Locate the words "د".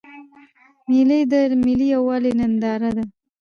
1.31-1.33